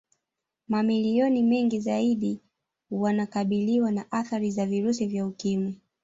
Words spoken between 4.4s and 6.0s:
za virusi vya Ukimwi